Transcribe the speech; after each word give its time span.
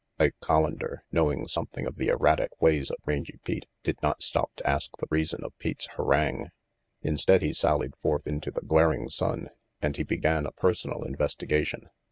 Ike 0.19 0.33
Collander, 0.41 1.01
knowing 1.11 1.47
something 1.47 1.85
of 1.85 1.97
the 1.97 2.07
erratic 2.07 2.59
ways 2.59 2.89
of 2.89 2.97
Rangy 3.05 3.37
Pete, 3.43 3.67
did 3.83 4.01
not 4.01 4.23
stop 4.23 4.51
to 4.55 4.67
ask 4.67 4.97
the 4.97 5.05
reason 5.11 5.43
of 5.43 5.55
Pete's 5.59 5.85
harangue. 5.95 6.49
Instead, 7.03 7.43
he 7.43 7.53
sallied 7.53 7.95
forth 8.01 8.25
into 8.25 8.49
the 8.49 8.61
glaring 8.61 9.09
sun 9.09 9.49
and 9.79 9.95
he 9.97 10.03
began 10.03 10.47
a 10.47 10.51
personal 10.53 11.03
investigation. 11.03 11.91